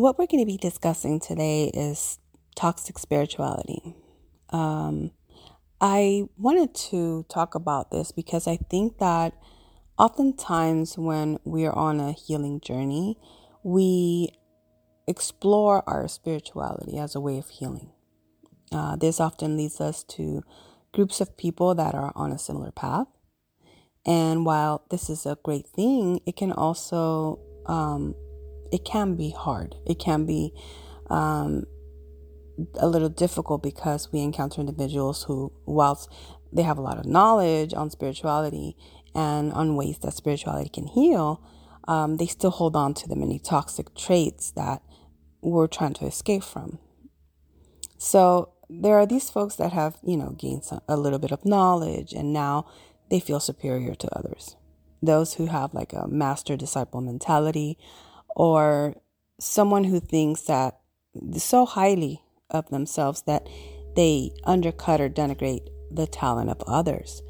What 0.00 0.18
we're 0.18 0.28
going 0.28 0.40
to 0.42 0.46
be 0.46 0.56
discussing 0.56 1.20
today 1.20 1.70
is 1.74 2.18
toxic 2.56 2.98
spirituality. 2.98 3.94
Um, 4.48 5.10
I 5.78 6.24
wanted 6.38 6.74
to 6.88 7.26
talk 7.28 7.54
about 7.54 7.90
this 7.90 8.10
because 8.10 8.46
I 8.46 8.56
think 8.56 8.96
that 8.96 9.34
oftentimes 9.98 10.96
when 10.96 11.38
we're 11.44 11.74
on 11.74 12.00
a 12.00 12.12
healing 12.12 12.62
journey, 12.62 13.18
we 13.62 14.30
explore 15.06 15.86
our 15.86 16.08
spirituality 16.08 16.96
as 16.96 17.14
a 17.14 17.20
way 17.20 17.36
of 17.36 17.50
healing. 17.50 17.90
Uh, 18.72 18.96
this 18.96 19.20
often 19.20 19.58
leads 19.58 19.82
us 19.82 20.02
to 20.04 20.42
groups 20.92 21.20
of 21.20 21.36
people 21.36 21.74
that 21.74 21.94
are 21.94 22.12
on 22.16 22.32
a 22.32 22.38
similar 22.38 22.70
path. 22.70 23.08
And 24.06 24.46
while 24.46 24.82
this 24.88 25.10
is 25.10 25.26
a 25.26 25.36
great 25.42 25.66
thing, 25.66 26.22
it 26.24 26.36
can 26.36 26.52
also 26.52 27.38
um, 27.66 28.14
it 28.72 28.84
can 28.84 29.16
be 29.16 29.30
hard. 29.30 29.76
It 29.86 29.98
can 29.98 30.26
be 30.26 30.52
um, 31.08 31.64
a 32.78 32.88
little 32.88 33.08
difficult 33.08 33.62
because 33.62 34.12
we 34.12 34.20
encounter 34.20 34.60
individuals 34.60 35.24
who, 35.24 35.52
whilst 35.66 36.10
they 36.52 36.62
have 36.62 36.78
a 36.78 36.82
lot 36.82 36.98
of 36.98 37.06
knowledge 37.06 37.74
on 37.74 37.90
spirituality 37.90 38.76
and 39.14 39.52
on 39.52 39.76
ways 39.76 39.98
that 39.98 40.14
spirituality 40.14 40.68
can 40.68 40.86
heal, 40.86 41.42
um, 41.88 42.16
they 42.16 42.26
still 42.26 42.50
hold 42.50 42.76
on 42.76 42.94
to 42.94 43.08
the 43.08 43.16
many 43.16 43.38
toxic 43.38 43.94
traits 43.94 44.50
that 44.52 44.82
we're 45.40 45.66
trying 45.66 45.94
to 45.94 46.06
escape 46.06 46.42
from. 46.42 46.78
So 47.98 48.52
there 48.68 48.94
are 48.94 49.06
these 49.06 49.30
folks 49.30 49.56
that 49.56 49.72
have, 49.72 49.98
you 50.04 50.16
know, 50.16 50.30
gained 50.30 50.64
some, 50.64 50.80
a 50.88 50.96
little 50.96 51.18
bit 51.18 51.32
of 51.32 51.44
knowledge 51.44 52.12
and 52.12 52.32
now 52.32 52.66
they 53.10 53.20
feel 53.20 53.40
superior 53.40 53.94
to 53.94 54.18
others. 54.18 54.56
Those 55.02 55.34
who 55.34 55.46
have 55.46 55.74
like 55.74 55.92
a 55.92 56.06
master 56.06 56.56
disciple 56.56 57.00
mentality, 57.00 57.78
or 58.36 58.94
someone 59.38 59.84
who 59.84 60.00
thinks 60.00 60.42
that 60.42 60.80
so 61.36 61.64
highly 61.64 62.22
of 62.50 62.68
themselves 62.70 63.22
that 63.22 63.48
they 63.96 64.30
undercut 64.44 65.00
or 65.00 65.08
denigrate 65.08 65.66
the 65.90 66.06
talent 66.06 66.50
of 66.50 66.62
others. 66.66 67.22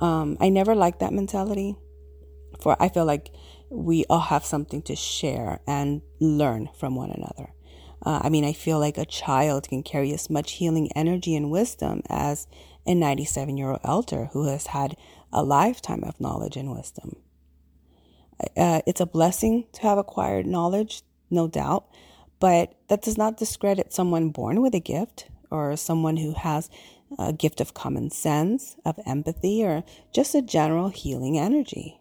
Um, 0.00 0.36
I 0.40 0.48
never 0.48 0.74
liked 0.74 1.00
that 1.00 1.12
mentality, 1.12 1.76
for 2.60 2.76
I 2.80 2.88
feel 2.88 3.04
like 3.04 3.30
we 3.70 4.04
all 4.08 4.20
have 4.20 4.44
something 4.44 4.82
to 4.82 4.96
share 4.96 5.60
and 5.66 6.02
learn 6.20 6.70
from 6.78 6.94
one 6.94 7.10
another. 7.10 7.52
Uh, 8.04 8.20
I 8.22 8.28
mean, 8.28 8.44
I 8.44 8.52
feel 8.52 8.78
like 8.78 8.96
a 8.96 9.04
child 9.04 9.68
can 9.68 9.82
carry 9.82 10.12
as 10.12 10.30
much 10.30 10.52
healing 10.52 10.90
energy 10.94 11.34
and 11.34 11.50
wisdom 11.50 12.02
as 12.08 12.46
a 12.86 12.94
97 12.94 13.56
year 13.56 13.70
old 13.70 13.80
elder 13.84 14.30
who 14.32 14.46
has 14.46 14.68
had 14.68 14.96
a 15.32 15.42
lifetime 15.42 16.04
of 16.04 16.20
knowledge 16.20 16.56
and 16.56 16.70
wisdom. 16.70 17.16
Uh, 18.56 18.80
it's 18.86 19.00
a 19.00 19.06
blessing 19.06 19.66
to 19.72 19.82
have 19.82 19.98
acquired 19.98 20.46
knowledge, 20.46 21.02
no 21.30 21.48
doubt, 21.48 21.86
but 22.40 22.74
that 22.88 23.02
does 23.02 23.18
not 23.18 23.36
discredit 23.36 23.92
someone 23.92 24.30
born 24.30 24.62
with 24.62 24.74
a 24.74 24.80
gift 24.80 25.28
or 25.50 25.76
someone 25.76 26.16
who 26.16 26.34
has 26.34 26.70
a 27.18 27.32
gift 27.32 27.60
of 27.60 27.74
common 27.74 28.10
sense, 28.10 28.76
of 28.84 28.98
empathy, 29.06 29.64
or 29.64 29.82
just 30.12 30.34
a 30.34 30.42
general 30.42 30.88
healing 30.88 31.38
energy. 31.38 32.00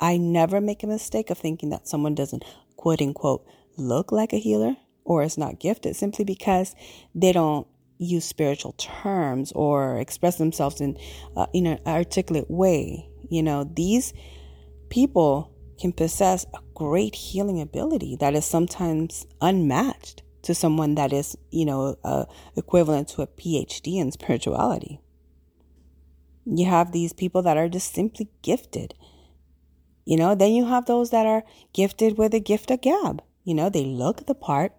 I 0.00 0.16
never 0.16 0.60
make 0.60 0.82
a 0.82 0.88
mistake 0.88 1.30
of 1.30 1.38
thinking 1.38 1.70
that 1.70 1.86
someone 1.86 2.14
doesn't 2.14 2.44
quote 2.76 3.00
unquote 3.00 3.46
look 3.76 4.10
like 4.10 4.32
a 4.32 4.38
healer 4.38 4.76
or 5.04 5.22
is 5.22 5.38
not 5.38 5.60
gifted 5.60 5.94
simply 5.96 6.24
because 6.24 6.74
they 7.14 7.32
don't 7.32 7.66
use 7.98 8.24
spiritual 8.24 8.72
terms 8.72 9.52
or 9.52 9.98
express 9.98 10.38
themselves 10.38 10.80
in 10.80 10.98
uh, 11.36 11.46
in 11.52 11.66
an 11.66 11.78
articulate 11.86 12.50
way. 12.50 13.08
You 13.28 13.42
know, 13.42 13.64
these 13.64 14.12
people 14.88 15.51
can 15.78 15.92
possess 15.92 16.44
a 16.54 16.58
great 16.74 17.14
healing 17.14 17.60
ability 17.60 18.16
that 18.16 18.34
is 18.34 18.44
sometimes 18.44 19.26
unmatched 19.40 20.22
to 20.42 20.54
someone 20.54 20.94
that 20.96 21.12
is, 21.12 21.36
you 21.50 21.64
know, 21.64 21.96
uh, 22.04 22.24
equivalent 22.56 23.08
to 23.08 23.22
a 23.22 23.26
PhD 23.26 24.00
in 24.00 24.10
spirituality. 24.12 25.00
You 26.44 26.66
have 26.66 26.92
these 26.92 27.12
people 27.12 27.42
that 27.42 27.56
are 27.56 27.68
just 27.68 27.94
simply 27.94 28.28
gifted. 28.42 28.94
You 30.04 30.16
know, 30.16 30.34
then 30.34 30.52
you 30.52 30.66
have 30.66 30.86
those 30.86 31.10
that 31.10 31.26
are 31.26 31.44
gifted 31.72 32.18
with 32.18 32.34
a 32.34 32.40
gift 32.40 32.70
of 32.70 32.80
gab. 32.80 33.22
You 33.44 33.54
know, 33.54 33.68
they 33.68 33.84
look 33.84 34.26
the 34.26 34.34
part 34.34 34.72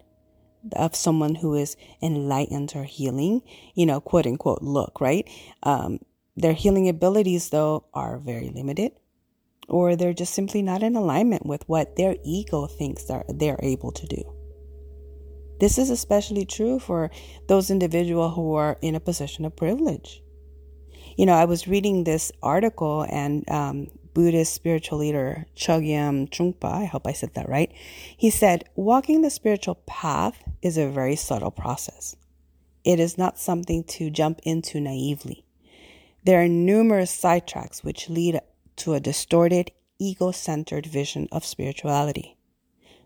of 0.72 0.94
someone 0.94 1.36
who 1.36 1.54
is 1.54 1.76
enlightened 2.02 2.72
or 2.74 2.84
healing, 2.84 3.42
you 3.74 3.86
know, 3.86 4.00
quote 4.00 4.26
unquote 4.26 4.62
look, 4.62 5.00
right? 5.00 5.28
Um, 5.62 6.00
their 6.36 6.52
healing 6.52 6.88
abilities, 6.88 7.50
though, 7.50 7.84
are 7.94 8.18
very 8.18 8.50
limited 8.50 8.92
or 9.68 9.96
they're 9.96 10.12
just 10.12 10.34
simply 10.34 10.62
not 10.62 10.82
in 10.82 10.96
alignment 10.96 11.46
with 11.46 11.68
what 11.68 11.96
their 11.96 12.16
ego 12.24 12.66
thinks 12.66 13.04
they're, 13.04 13.24
they're 13.28 13.60
able 13.62 13.92
to 13.92 14.06
do. 14.06 14.22
This 15.60 15.78
is 15.78 15.90
especially 15.90 16.44
true 16.44 16.78
for 16.78 17.10
those 17.46 17.70
individuals 17.70 18.34
who 18.34 18.54
are 18.54 18.76
in 18.82 18.94
a 18.94 19.00
position 19.00 19.44
of 19.44 19.56
privilege. 19.56 20.22
You 21.16 21.26
know, 21.26 21.34
I 21.34 21.44
was 21.44 21.68
reading 21.68 22.04
this 22.04 22.32
article 22.42 23.06
and 23.08 23.48
um, 23.48 23.88
Buddhist 24.14 24.52
spiritual 24.52 24.98
leader 24.98 25.46
Chogyam 25.56 26.28
Trungpa, 26.28 26.70
I 26.70 26.84
hope 26.86 27.06
I 27.06 27.12
said 27.12 27.34
that 27.34 27.48
right, 27.48 27.72
he 28.16 28.30
said, 28.30 28.64
walking 28.74 29.22
the 29.22 29.30
spiritual 29.30 29.76
path 29.86 30.42
is 30.62 30.76
a 30.76 30.88
very 30.88 31.16
subtle 31.16 31.50
process. 31.50 32.16
It 32.84 33.00
is 33.00 33.16
not 33.16 33.38
something 33.38 33.84
to 33.84 34.10
jump 34.10 34.40
into 34.42 34.80
naively. 34.80 35.44
There 36.24 36.42
are 36.42 36.48
numerous 36.48 37.14
sidetracks 37.14 37.82
which 37.82 38.08
lead 38.08 38.40
to 38.76 38.94
a 38.94 39.00
distorted, 39.00 39.70
ego 39.98 40.30
centered 40.30 40.86
vision 40.86 41.28
of 41.30 41.44
spirituality. 41.44 42.36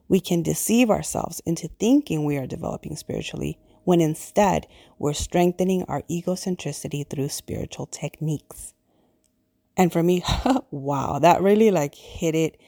We 0.09 0.21
can 0.21 0.43
deceive 0.43 0.91
ourselves 0.91 1.41
into 1.45 1.69
thinking 1.69 2.25
we 2.25 2.39
are 2.39 2.47
developing 2.47 2.97
spiritually 2.97 3.59
when 3.85 4.01
instead 4.01 4.67
we're 4.99 5.13
strengthening 5.13 5.83
our 5.85 6.03
egocentricity 6.11 7.09
through 7.09 7.29
spiritual 7.29 7.87
techniques. 7.87 8.75
And 9.77 9.93
for 9.93 10.03
me, 10.03 10.25
wow, 10.71 11.19
that 11.21 11.43
really 11.43 11.71
like 11.71 11.95
hit 11.95 12.35
it, 12.35 12.61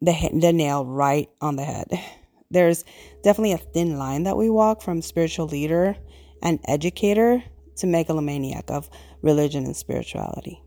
the, 0.00 0.30
the 0.32 0.52
nail 0.52 0.84
right 0.84 1.28
on 1.40 1.56
the 1.56 1.64
head. 1.64 1.88
There's 2.50 2.84
definitely 3.22 3.52
a 3.52 3.58
thin 3.58 3.98
line 3.98 4.24
that 4.24 4.36
we 4.36 4.50
walk 4.50 4.82
from 4.82 5.00
spiritual 5.00 5.46
leader 5.46 5.96
and 6.42 6.60
educator 6.66 7.42
to 7.76 7.86
megalomaniac 7.86 8.70
of 8.70 8.90
religion 9.22 9.64
and 9.64 9.76
spirituality. 9.76 10.62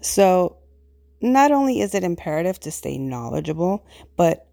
So 0.00 0.56
not 1.20 1.52
only 1.52 1.80
is 1.80 1.94
it 1.94 2.04
imperative 2.04 2.60
to 2.60 2.70
stay 2.70 2.98
knowledgeable, 2.98 3.86
but 4.16 4.46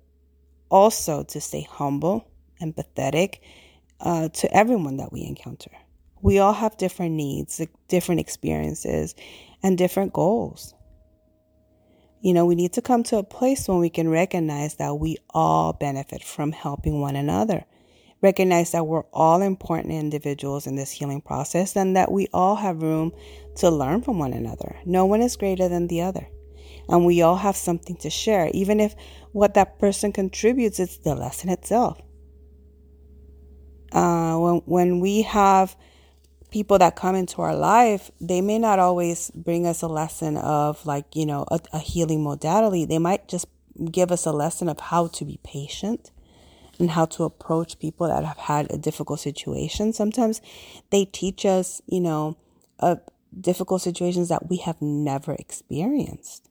also 0.69 1.23
to 1.23 1.41
stay 1.41 1.67
humble, 1.69 2.27
empathetic 2.61 3.39
uh, 3.99 4.29
to 4.29 4.55
everyone 4.55 4.97
that 4.97 5.11
we 5.11 5.23
encounter. 5.23 5.71
We 6.21 6.39
all 6.39 6.53
have 6.53 6.77
different 6.77 7.15
needs, 7.15 7.61
different 7.89 8.21
experiences, 8.21 9.13
and 9.61 9.77
different 9.77 10.13
goals. 10.13 10.73
You 12.21 12.33
know, 12.33 12.45
we 12.45 12.55
need 12.55 12.73
to 12.73 12.81
come 12.81 13.03
to 13.03 13.17
a 13.17 13.23
place 13.23 13.67
when 13.67 13.79
we 13.79 13.89
can 13.89 14.07
recognize 14.07 14.75
that 14.75 14.95
we 14.95 15.17
all 15.29 15.73
benefit 15.73 16.23
from 16.23 16.53
helping 16.53 17.01
one 17.01 17.17
another. 17.17 17.65
Recognize 18.21 18.71
that 18.71 18.87
we're 18.87 19.03
all 19.11 19.41
important 19.41 19.93
individuals 19.93 20.65
in 20.65 20.77
this 20.77 20.91
healing 20.91 21.19
process 21.19 21.75
and 21.75 21.97
that 21.97 22.09
we 22.09 22.29
all 22.33 22.55
have 22.55 22.81
room 22.81 23.11
to 23.57 23.69
learn 23.69 24.01
from 24.01 24.17
one 24.17 24.31
another. 24.31 24.77
No 24.85 25.05
one 25.05 25.21
is 25.21 25.35
greater 25.35 25.67
than 25.67 25.87
the 25.87 26.01
other 26.01 26.29
and 26.89 27.05
we 27.05 27.21
all 27.21 27.37
have 27.37 27.55
something 27.55 27.95
to 27.97 28.09
share, 28.09 28.49
even 28.53 28.79
if 28.79 28.95
what 29.31 29.53
that 29.55 29.79
person 29.79 30.11
contributes 30.11 30.79
is 30.79 30.97
the 30.99 31.15
lesson 31.15 31.49
itself. 31.49 32.01
Uh, 33.91 34.37
when 34.37 34.61
when 34.65 34.99
we 34.99 35.21
have 35.21 35.75
people 36.51 36.77
that 36.79 36.95
come 36.95 37.15
into 37.15 37.41
our 37.41 37.55
life, 37.55 38.11
they 38.21 38.41
may 38.41 38.59
not 38.59 38.79
always 38.79 39.31
bring 39.31 39.67
us 39.67 39.81
a 39.81 39.87
lesson 39.87 40.37
of 40.37 40.85
like 40.85 41.15
you 41.15 41.25
know 41.25 41.45
a, 41.49 41.59
a 41.73 41.79
healing 41.79 42.23
modality. 42.23 42.85
They 42.85 42.99
might 42.99 43.27
just 43.27 43.47
give 43.91 44.11
us 44.11 44.25
a 44.25 44.31
lesson 44.31 44.69
of 44.69 44.79
how 44.79 45.07
to 45.07 45.25
be 45.25 45.39
patient 45.43 46.11
and 46.79 46.91
how 46.91 47.05
to 47.05 47.23
approach 47.23 47.79
people 47.79 48.07
that 48.07 48.23
have 48.23 48.37
had 48.37 48.71
a 48.71 48.77
difficult 48.77 49.19
situation. 49.19 49.93
Sometimes 49.93 50.41
they 50.89 51.05
teach 51.05 51.45
us, 51.45 51.81
you 51.87 52.01
know, 52.01 52.37
difficult 53.39 53.81
situations 53.81 54.29
that 54.29 54.49
we 54.49 54.57
have 54.57 54.81
never 54.81 55.33
experienced. 55.33 56.49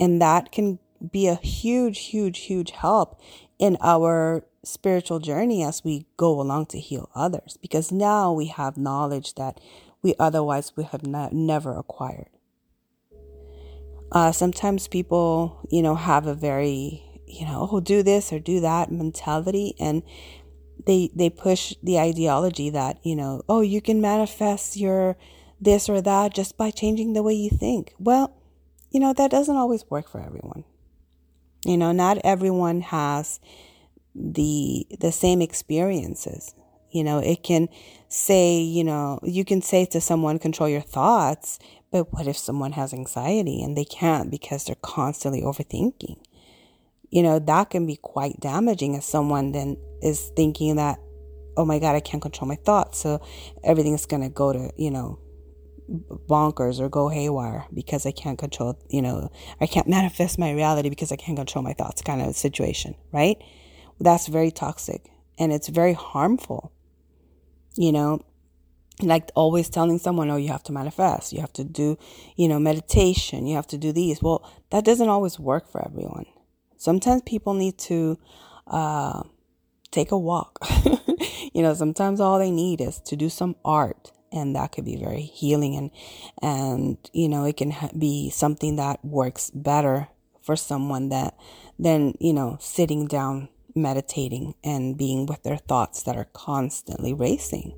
And 0.00 0.20
that 0.20 0.50
can 0.50 0.78
be 1.12 1.28
a 1.28 1.36
huge, 1.36 2.06
huge, 2.06 2.40
huge 2.40 2.72
help 2.72 3.20
in 3.58 3.76
our 3.80 4.44
spiritual 4.64 5.20
journey 5.20 5.62
as 5.62 5.84
we 5.84 6.06
go 6.16 6.40
along 6.40 6.66
to 6.66 6.78
heal 6.78 7.10
others 7.14 7.58
because 7.62 7.92
now 7.92 8.32
we 8.32 8.46
have 8.46 8.76
knowledge 8.76 9.34
that 9.34 9.60
we 10.02 10.14
otherwise 10.18 10.76
would 10.76 10.86
have 10.86 11.06
not, 11.06 11.32
never 11.32 11.76
acquired. 11.78 12.28
Uh, 14.12 14.32
sometimes 14.32 14.88
people, 14.88 15.66
you 15.70 15.82
know, 15.82 15.94
have 15.94 16.26
a 16.26 16.34
very, 16.34 17.02
you 17.26 17.46
know, 17.46 17.68
oh, 17.70 17.80
do 17.80 18.02
this 18.02 18.32
or 18.32 18.38
do 18.40 18.60
that 18.60 18.90
mentality, 18.90 19.74
and 19.78 20.02
they 20.86 21.10
they 21.14 21.30
push 21.30 21.74
the 21.82 21.98
ideology 21.98 22.70
that 22.70 22.98
you 23.04 23.14
know, 23.14 23.42
oh, 23.48 23.60
you 23.60 23.80
can 23.80 24.00
manifest 24.00 24.76
your 24.76 25.16
this 25.60 25.88
or 25.88 26.00
that 26.00 26.34
just 26.34 26.56
by 26.56 26.72
changing 26.72 27.12
the 27.12 27.22
way 27.22 27.34
you 27.34 27.50
think. 27.50 27.94
Well, 28.00 28.39
you 28.90 29.00
know, 29.00 29.12
that 29.12 29.30
doesn't 29.30 29.56
always 29.56 29.84
work 29.88 30.08
for 30.08 30.20
everyone. 30.20 30.64
You 31.64 31.76
know, 31.76 31.92
not 31.92 32.18
everyone 32.24 32.80
has 32.80 33.40
the 34.14 34.86
the 34.98 35.12
same 35.12 35.40
experiences. 35.42 36.54
You 36.90 37.04
know, 37.04 37.18
it 37.18 37.44
can 37.44 37.68
say, 38.08 38.58
you 38.60 38.82
know, 38.82 39.20
you 39.22 39.44
can 39.44 39.62
say 39.62 39.84
to 39.86 40.00
someone, 40.00 40.40
control 40.40 40.68
your 40.68 40.80
thoughts, 40.80 41.60
but 41.92 42.12
what 42.12 42.26
if 42.26 42.36
someone 42.36 42.72
has 42.72 42.92
anxiety 42.92 43.62
and 43.62 43.76
they 43.76 43.84
can't 43.84 44.30
because 44.30 44.64
they're 44.64 44.76
constantly 44.82 45.42
overthinking? 45.42 46.16
You 47.10 47.22
know, 47.22 47.38
that 47.38 47.70
can 47.70 47.86
be 47.86 47.96
quite 47.96 48.40
damaging 48.40 48.96
as 48.96 49.04
someone 49.04 49.52
then 49.52 49.76
is 50.02 50.32
thinking 50.34 50.76
that, 50.76 50.98
oh 51.56 51.64
my 51.64 51.78
God, 51.78 51.94
I 51.94 52.00
can't 52.00 52.22
control 52.22 52.48
my 52.48 52.56
thoughts. 52.56 52.98
So 52.98 53.20
everything's 53.62 54.06
going 54.06 54.22
to 54.22 54.28
go 54.28 54.52
to, 54.52 54.72
you 54.76 54.90
know, 54.90 55.20
bonkers 55.90 56.80
or 56.80 56.88
go 56.88 57.08
haywire 57.08 57.66
because 57.74 58.06
I 58.06 58.12
can't 58.12 58.38
control, 58.38 58.78
you 58.88 59.02
know, 59.02 59.30
I 59.60 59.66
can't 59.66 59.88
manifest 59.88 60.38
my 60.38 60.52
reality 60.52 60.88
because 60.88 61.10
I 61.10 61.16
can't 61.16 61.36
control 61.36 61.62
my 61.62 61.72
thoughts 61.72 62.02
kind 62.02 62.22
of 62.22 62.36
situation, 62.36 62.94
right? 63.12 63.36
That's 63.98 64.28
very 64.28 64.50
toxic 64.50 65.10
and 65.38 65.52
it's 65.52 65.68
very 65.68 65.92
harmful. 65.92 66.72
You 67.76 67.92
know, 67.92 68.24
like 69.00 69.30
always 69.34 69.68
telling 69.68 69.98
someone, 69.98 70.30
oh, 70.30 70.36
you 70.36 70.48
have 70.48 70.62
to 70.64 70.72
manifest, 70.72 71.32
you 71.32 71.40
have 71.40 71.52
to 71.54 71.64
do, 71.64 71.98
you 72.36 72.48
know, 72.48 72.58
meditation, 72.58 73.46
you 73.46 73.56
have 73.56 73.66
to 73.68 73.78
do 73.78 73.92
these. 73.92 74.22
Well, 74.22 74.48
that 74.70 74.84
doesn't 74.84 75.08
always 75.08 75.38
work 75.38 75.68
for 75.68 75.84
everyone. 75.84 76.26
Sometimes 76.76 77.22
people 77.22 77.54
need 77.54 77.78
to 77.78 78.18
uh, 78.66 79.22
take 79.90 80.12
a 80.12 80.18
walk. 80.18 80.58
you 81.52 81.62
know, 81.62 81.74
sometimes 81.74 82.20
all 82.20 82.38
they 82.38 82.50
need 82.50 82.80
is 82.80 83.00
to 83.00 83.16
do 83.16 83.28
some 83.28 83.56
art 83.64 84.12
and 84.32 84.54
that 84.54 84.72
could 84.72 84.84
be 84.84 84.96
very 84.96 85.22
healing 85.22 85.76
and 85.76 85.90
and 86.42 86.98
you 87.12 87.28
know 87.28 87.44
it 87.44 87.56
can 87.56 87.74
be 87.98 88.30
something 88.30 88.76
that 88.76 89.04
works 89.04 89.50
better 89.50 90.08
for 90.42 90.56
someone 90.56 91.08
that 91.08 91.36
than 91.78 92.14
you 92.20 92.32
know 92.32 92.56
sitting 92.60 93.06
down 93.06 93.48
meditating 93.74 94.54
and 94.64 94.96
being 94.98 95.26
with 95.26 95.42
their 95.42 95.56
thoughts 95.56 96.02
that 96.02 96.16
are 96.16 96.26
constantly 96.32 97.14
racing. 97.14 97.74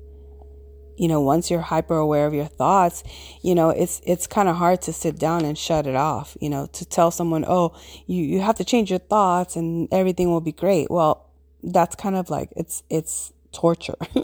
You 0.97 1.07
know 1.07 1.21
once 1.21 1.49
you're 1.49 1.61
hyper 1.61 1.97
aware 1.97 2.27
of 2.27 2.35
your 2.35 2.45
thoughts 2.45 3.03
you 3.41 3.55
know 3.55 3.71
it's 3.71 3.99
it's 4.05 4.27
kind 4.27 4.47
of 4.47 4.57
hard 4.57 4.79
to 4.83 4.93
sit 4.93 5.17
down 5.17 5.43
and 5.43 5.57
shut 5.57 5.87
it 5.87 5.95
off 5.95 6.37
you 6.39 6.51
know 6.51 6.67
to 6.67 6.85
tell 6.85 7.09
someone 7.09 7.45
oh 7.47 7.75
you 8.05 8.23
you 8.23 8.41
have 8.41 8.57
to 8.57 8.63
change 8.63 8.91
your 8.91 8.99
thoughts 8.99 9.55
and 9.55 9.87
everything 9.91 10.29
will 10.29 10.41
be 10.41 10.51
great. 10.51 10.91
Well 10.91 11.31
that's 11.63 11.95
kind 11.95 12.15
of 12.15 12.29
like 12.29 12.49
it's 12.55 12.83
it's 12.91 13.33
torture. 13.53 13.95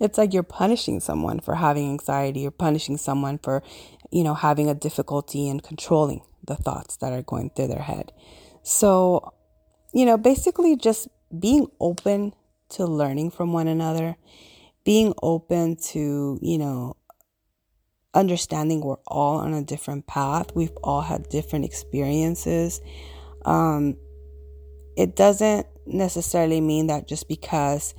it's 0.00 0.16
like 0.18 0.32
you're 0.32 0.42
punishing 0.42 1.00
someone 1.00 1.40
for 1.40 1.56
having 1.56 1.90
anxiety, 1.90 2.40
you're 2.40 2.50
punishing 2.50 2.96
someone 2.96 3.38
for, 3.38 3.62
you 4.10 4.24
know, 4.24 4.34
having 4.34 4.68
a 4.68 4.74
difficulty 4.74 5.48
in 5.48 5.60
controlling 5.60 6.22
the 6.46 6.56
thoughts 6.56 6.96
that 6.98 7.12
are 7.12 7.22
going 7.22 7.50
through 7.50 7.68
their 7.68 7.82
head. 7.82 8.12
So, 8.62 9.34
you 9.92 10.06
know, 10.06 10.16
basically 10.16 10.76
just 10.76 11.08
being 11.38 11.66
open 11.80 12.34
to 12.70 12.86
learning 12.86 13.30
from 13.30 13.52
one 13.52 13.68
another, 13.68 14.16
being 14.84 15.14
open 15.22 15.76
to, 15.76 16.38
you 16.40 16.58
know, 16.58 16.96
understanding 18.14 18.80
we're 18.80 18.96
all 19.06 19.38
on 19.38 19.54
a 19.54 19.62
different 19.62 20.06
path. 20.06 20.54
We've 20.54 20.76
all 20.82 21.02
had 21.02 21.28
different 21.28 21.64
experiences. 21.64 22.80
Um, 23.44 23.96
it 24.96 25.16
doesn't 25.16 25.66
necessarily 25.86 26.60
mean 26.60 26.88
that 26.88 27.08
just 27.08 27.28
because 27.28 27.94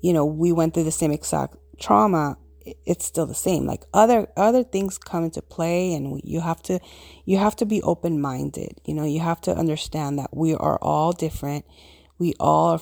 you 0.00 0.12
know, 0.12 0.24
we 0.24 0.52
went 0.52 0.74
through 0.74 0.84
the 0.84 0.90
same 0.90 1.12
exact 1.12 1.56
trauma, 1.78 2.36
it's 2.84 3.04
still 3.04 3.26
the 3.26 3.34
same. 3.34 3.66
Like 3.66 3.84
other 3.94 4.28
other 4.36 4.64
things 4.64 4.98
come 4.98 5.24
into 5.24 5.42
play, 5.42 5.94
and 5.94 6.20
you 6.24 6.40
have 6.40 6.62
to 6.64 6.80
you 7.24 7.38
have 7.38 7.56
to 7.56 7.66
be 7.66 7.82
open 7.82 8.20
minded. 8.20 8.80
You 8.84 8.94
know, 8.94 9.04
you 9.04 9.20
have 9.20 9.40
to 9.42 9.56
understand 9.56 10.18
that 10.18 10.36
we 10.36 10.54
are 10.54 10.78
all 10.82 11.12
different. 11.12 11.64
We 12.18 12.34
all 12.40 12.80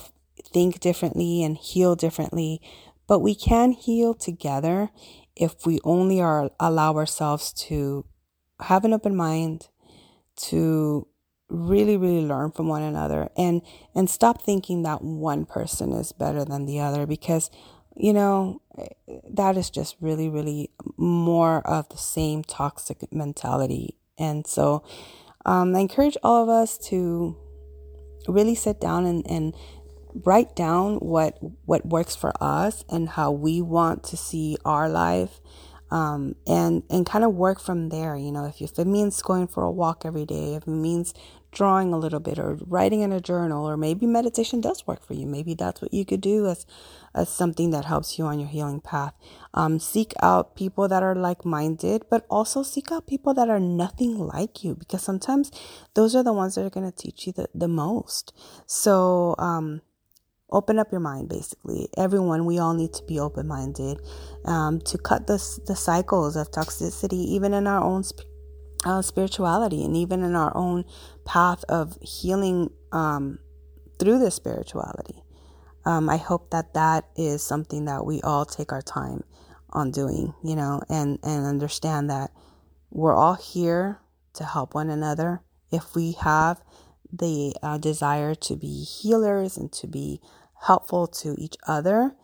think 0.51 0.79
differently 0.79 1.43
and 1.43 1.57
heal 1.57 1.95
differently, 1.95 2.61
but 3.07 3.19
we 3.19 3.35
can 3.35 3.71
heal 3.71 4.13
together 4.13 4.89
if 5.35 5.65
we 5.65 5.79
only 5.83 6.21
are 6.21 6.49
allow 6.59 6.95
ourselves 6.95 7.53
to 7.53 8.05
have 8.61 8.85
an 8.85 8.93
open 8.93 9.15
mind, 9.15 9.67
to 10.37 11.07
really 11.47 11.95
really 11.95 12.25
learn 12.25 12.51
from 12.51 12.67
one 12.67 12.81
another 12.81 13.29
and 13.37 13.61
and 13.93 14.09
stop 14.09 14.41
thinking 14.41 14.81
that 14.81 15.03
one 15.03 15.45
person 15.45 15.91
is 15.93 16.11
better 16.11 16.43
than 16.43 16.65
the 16.65 16.79
other 16.79 17.05
because 17.05 17.51
you 17.95 18.11
know 18.11 18.61
that 19.29 19.55
is 19.55 19.69
just 19.69 19.95
really 20.01 20.27
really 20.27 20.71
more 20.97 21.65
of 21.67 21.87
the 21.89 21.97
same 21.97 22.43
toxic 22.43 23.11
mentality. 23.11 23.95
And 24.17 24.47
so 24.47 24.83
um, 25.45 25.75
i 25.75 25.79
encourage 25.79 26.17
all 26.23 26.43
of 26.43 26.49
us 26.49 26.77
to 26.77 27.37
really 28.27 28.55
sit 28.55 28.81
down 28.81 29.05
and, 29.05 29.25
and 29.29 29.55
write 30.23 30.55
down 30.55 30.95
what 30.95 31.37
what 31.65 31.85
works 31.85 32.15
for 32.15 32.31
us 32.41 32.83
and 32.89 33.09
how 33.09 33.31
we 33.31 33.61
want 33.61 34.03
to 34.03 34.17
see 34.17 34.57
our 34.65 34.89
life 34.89 35.41
um, 35.95 36.35
and 36.45 36.83
and 36.89 37.05
kind 37.05 37.23
of 37.23 37.33
work 37.33 37.61
from 37.61 37.87
there. 37.87 38.17
You 38.17 38.31
know, 38.31 38.45
if, 38.45 38.61
if 38.61 38.77
it 38.77 38.85
means 38.85 39.21
going 39.21 39.47
for 39.47 39.63
a 39.63 39.71
walk 39.71 40.03
every 40.03 40.25
day, 40.25 40.55
if 40.55 40.63
it 40.63 40.69
means 40.89 41.13
drawing 41.53 41.93
a 41.93 41.97
little 41.97 42.19
bit 42.19 42.37
or 42.37 42.57
writing 42.67 42.99
in 42.99 43.13
a 43.13 43.21
journal, 43.21 43.65
or 43.65 43.77
maybe 43.77 44.05
meditation 44.05 44.59
does 44.59 44.85
work 44.85 45.05
for 45.07 45.13
you. 45.13 45.25
Maybe 45.25 45.53
that's 45.53 45.81
what 45.81 45.93
you 45.93 46.03
could 46.03 46.19
do 46.19 46.47
as 46.47 46.65
as 47.13 47.29
something 47.29 47.71
that 47.71 47.85
helps 47.85 48.19
you 48.19 48.25
on 48.25 48.41
your 48.41 48.49
healing 48.49 48.81
path. 48.81 49.13
Um, 49.53 49.79
seek 49.79 50.13
out 50.21 50.57
people 50.57 50.89
that 50.89 51.01
are 51.01 51.15
like 51.15 51.45
minded, 51.45 52.03
but 52.09 52.25
also 52.29 52.61
seek 52.61 52.91
out 52.91 53.07
people 53.07 53.33
that 53.33 53.49
are 53.49 53.61
nothing 53.61 54.17
like 54.19 54.65
you 54.65 54.75
because 54.75 55.01
sometimes 55.01 55.49
those 55.93 56.13
are 56.13 56.23
the 56.23 56.33
ones 56.33 56.55
that 56.55 56.65
are 56.65 56.69
going 56.77 56.91
to 56.91 56.97
teach 57.03 57.25
you 57.25 57.31
the, 57.31 57.47
the 57.55 57.69
most. 57.69 58.33
So, 58.65 59.35
um, 59.39 59.81
open 60.51 60.79
up 60.79 60.91
your 60.91 61.01
mind 61.01 61.29
basically. 61.29 61.89
Everyone 61.97 62.45
we 62.45 62.59
all 62.59 62.73
need 62.73 62.93
to 62.93 63.03
be 63.03 63.19
open-minded 63.19 63.99
um, 64.45 64.79
to 64.81 64.97
cut 64.97 65.27
the, 65.27 65.37
the 65.67 65.75
cycles 65.75 66.35
of 66.35 66.51
toxicity 66.51 67.25
even 67.25 67.53
in 67.53 67.67
our 67.67 67.83
own 67.83 68.03
sp- 68.05 68.25
uh, 68.85 69.01
spirituality 69.01 69.83
and 69.83 69.97
even 69.97 70.23
in 70.23 70.35
our 70.35 70.55
own 70.55 70.85
path 71.25 71.63
of 71.69 71.97
healing 72.01 72.69
um, 72.91 73.39
through 73.99 74.19
the 74.19 74.31
spirituality. 74.31 75.21
Um, 75.87 76.09
i 76.09 76.17
hope 76.17 76.49
that 76.49 76.73
that 76.73 77.05
is 77.15 77.43
something 77.43 77.85
that 77.85 78.07
we 78.07 78.19
all 78.21 78.43
take 78.43 78.71
our 78.71 78.81
time 78.81 79.23
on 79.69 79.91
doing 79.91 80.33
you 80.43 80.55
know 80.55 80.81
and 80.89 81.19
and 81.21 81.45
understand 81.45 82.09
that 82.09 82.31
we're 82.89 83.13
all 83.13 83.35
here 83.35 83.99
to 84.35 84.45
help 84.45 84.73
one 84.73 84.89
another. 84.89 85.41
If 85.71 85.95
we 85.95 86.13
have 86.13 86.61
the 87.17 87.55
uh, 87.61 87.77
desire 87.77 88.35
to 88.35 88.55
be 88.55 88.83
healers 88.83 89.57
and 89.57 89.71
to 89.73 89.87
be 89.87 90.21
helpful 90.61 91.07
to 91.07 91.35
each 91.37 91.55
other, 91.67 92.15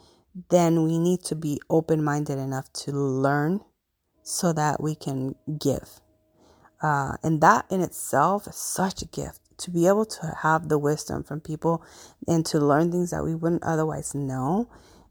then 0.50 0.83
we 0.83 0.98
need 0.98 1.24
to 1.24 1.36
be 1.36 1.60
open 1.69 2.03
minded 2.03 2.38
enough 2.38 2.71
to 2.74 2.91
learn 2.91 3.62
so 4.24 4.53
that 4.53 4.81
we 4.81 4.95
can 4.95 5.36
give. 5.60 6.00
Uh, 6.81 7.15
and 7.24 7.41
that 7.41 7.65
in 7.69 7.81
itself 7.81 8.48
is 8.48 8.55
such 8.55 9.01
a 9.01 9.05
gift 9.05 9.39
to 9.57 9.69
be 9.69 9.88
able 9.88 10.05
to 10.05 10.36
have 10.41 10.69
the 10.69 10.77
wisdom 10.77 11.24
from 11.24 11.39
people 11.39 11.83
and 12.27 12.45
to 12.48 12.60
learn 12.60 12.91
things 12.91 13.12
that 13.12 13.24
we 13.24 13.36
wouldn't 13.36 13.63
otherwise 13.63 14.15
know 14.15 14.67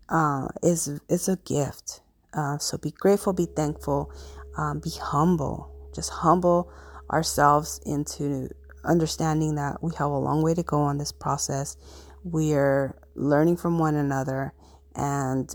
uh, 0.08 0.48
is 0.62 1.00
is 1.08 1.28
a 1.28 1.36
gift. 1.36 2.00
Uh, 2.34 2.58
so 2.58 2.76
be 2.76 2.90
grateful, 2.90 3.32
be 3.32 3.46
thankful, 3.46 4.12
um, 4.56 4.80
be 4.80 4.90
humble. 5.00 5.70
Just 5.94 6.10
humble 6.10 6.70
ourselves 7.10 7.80
into 7.86 8.48
understanding 8.84 9.54
that 9.56 9.82
we 9.82 9.92
have 9.98 10.10
a 10.10 10.18
long 10.18 10.42
way 10.42 10.54
to 10.54 10.62
go 10.62 10.80
on 10.80 10.98
this 10.98 11.12
process. 11.12 11.76
We're 12.24 12.98
learning 13.14 13.56
from 13.56 13.78
one 13.78 13.94
another, 13.94 14.52
and 14.94 15.54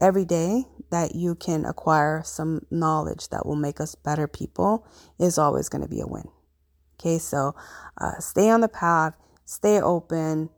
every 0.00 0.24
day 0.24 0.64
that 0.90 1.14
you 1.14 1.34
can 1.34 1.64
acquire 1.64 2.22
some 2.24 2.62
knowledge 2.70 3.28
that 3.28 3.46
will 3.46 3.56
make 3.56 3.80
us 3.80 3.94
better 3.94 4.26
people 4.26 4.86
is 5.18 5.38
always 5.38 5.68
going 5.68 5.82
to 5.82 5.88
be 5.88 6.00
a 6.00 6.06
win. 6.06 6.28
Okay, 6.98 7.18
so 7.18 7.54
uh, 8.00 8.18
stay 8.18 8.48
on 8.48 8.60
the 8.60 8.68
path, 8.68 9.16
stay 9.44 9.80
open, 9.80 10.48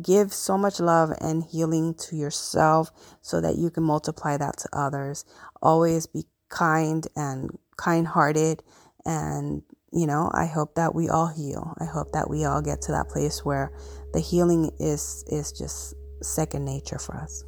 give 0.00 0.32
so 0.32 0.56
much 0.56 0.80
love 0.80 1.10
and 1.20 1.42
healing 1.42 1.94
to 1.94 2.16
yourself 2.16 2.90
so 3.20 3.40
that 3.40 3.56
you 3.56 3.70
can 3.70 3.82
multiply 3.82 4.36
that 4.36 4.58
to 4.58 4.68
others. 4.72 5.24
Always 5.60 6.06
be 6.06 6.24
kind 6.48 7.06
and 7.16 7.50
kind 7.76 8.06
hearted 8.06 8.62
and 9.04 9.62
you 9.92 10.06
know, 10.06 10.30
I 10.34 10.46
hope 10.46 10.74
that 10.76 10.94
we 10.94 11.08
all 11.08 11.28
heal. 11.28 11.74
I 11.80 11.84
hope 11.84 12.12
that 12.12 12.28
we 12.30 12.44
all 12.44 12.62
get 12.62 12.82
to 12.82 12.92
that 12.92 13.08
place 13.08 13.44
where 13.44 13.72
the 14.12 14.20
healing 14.20 14.70
is 14.78 15.24
is 15.28 15.52
just 15.52 15.94
second 16.22 16.64
nature 16.64 16.98
for 16.98 17.16
us. 17.16 17.44